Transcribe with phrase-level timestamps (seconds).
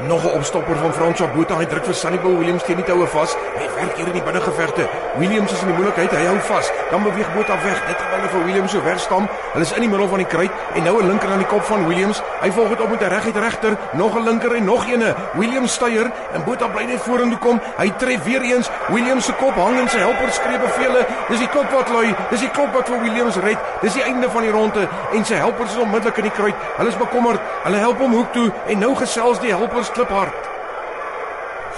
[0.00, 1.56] Nog 'n opstopper van François Botha.
[1.56, 3.36] Hy druk vir Sanibel Williams teen die toue vas.
[3.58, 4.88] Hy werk hier in die binnengevegte.
[5.16, 6.10] Williams is in die moeilikheid.
[6.10, 6.70] Hy hou vas.
[6.90, 7.86] Dan beweeg Botha weg.
[7.86, 9.28] Dit terwyl hy vir Williams so wegstam.
[9.52, 11.64] Hulle is in die middel van die kruit en nou 'n linker aan die kop
[11.64, 12.22] van Williams.
[12.40, 13.76] Hy volg dit op met 'n reguit regter.
[13.92, 15.14] Nog 'n linker en nog eene.
[15.32, 17.60] Williams styer en Botha bly net vorentoe kom.
[17.76, 18.70] Hy tref weer eens.
[18.88, 21.06] Williams se kop hang in sy helper skree bevele.
[21.28, 22.14] Dis die klop wat lui.
[22.30, 23.58] Dis die klop wat vir Williams red.
[23.80, 26.54] Dis die einde van die ronde en sy helpers is onmiddellik in die kruit.
[26.76, 27.40] Hulle is bekommerd.
[27.62, 30.48] Hulle help hom hoek toe en nou gesels die helpers kliphard.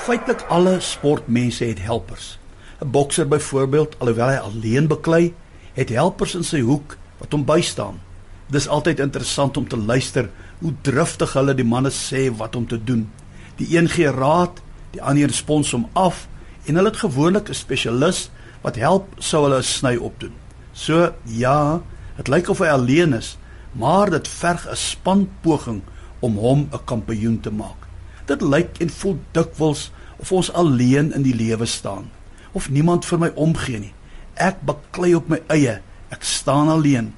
[0.04, 2.38] Feitelik alle sportmense het helpers.
[2.80, 5.34] 'n Bokser byvoorbeeld, alhoewel hy alleen beklei,
[5.72, 8.00] het helpers in sy hoek wat hom bystaan.
[8.46, 12.84] Dis altyd interessant om te luister hoe driftig hulle die manne sê wat om te
[12.84, 13.10] doen.
[13.56, 14.60] Die een gee raad,
[14.90, 16.26] die ander respons hom af
[16.66, 18.30] en hulle het gewoonlik 'n spesialis
[18.62, 20.32] wat help sou hulle 'n sny opdoen.
[20.72, 21.80] So ja,
[22.16, 23.38] dit lyk of hy alleen is,
[23.72, 25.82] maar dit verg 'n span poging
[26.20, 27.84] om hom 'n kampioen te maak.
[28.26, 32.10] Dit lyk en voel dikwels of ons alleen in die lewe staan
[32.54, 33.92] of niemand vir my omgee nie.
[34.38, 35.80] Ek baklei op my eie.
[36.14, 37.10] Ek staan alleen.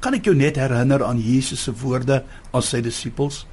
[0.00, 3.44] Kan ek jou net herinner aan Jesus se woorde aan sy disippels?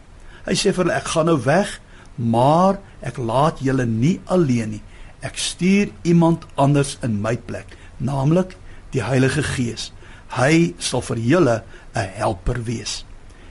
[0.47, 1.73] Hy sê vir hulle ek gaan nou weg,
[2.15, 4.83] maar ek laat julle nie alleen nie.
[5.19, 8.55] Ek stuur iemand anders in my plek, naamlik
[8.95, 9.91] die Heilige Gees.
[10.37, 11.63] Hy sal vir julle
[11.95, 13.03] 'n helper wees.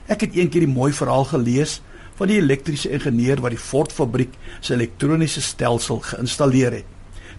[0.07, 1.81] Ek het eendag 'n mooi verhaal gelees
[2.17, 6.85] van die elektriese ingenieur wat die Ford fabriek se elektroniese stelsel geïnstalleer het.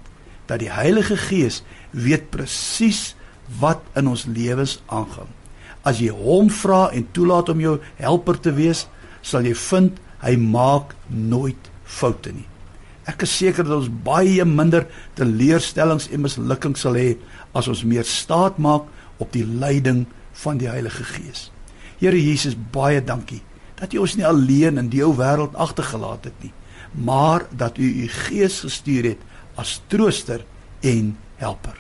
[0.47, 3.17] dat die Heilige Gees weet presies
[3.59, 5.29] wat in ons lewens aangaan.
[5.83, 8.89] As jy hom vra en toelaat om jou helper te wees
[9.21, 12.50] sal jy vind hy maak nooit foute nie
[13.11, 14.87] ek is seker dat ons baie minder
[15.19, 17.15] teleurstellings en mislukkings sal hê
[17.57, 18.87] as ons meer staat maak
[19.21, 20.07] op die leiding
[20.45, 21.49] van die Heilige Gees.
[22.01, 23.43] Here Jesus, baie dankie
[23.81, 26.53] dat U ons nie alleen in die ou wêreld agtergelaat het nie,
[26.93, 29.23] maar dat U U Gees gestuur het
[29.61, 30.45] as trooster
[30.85, 31.79] en helper.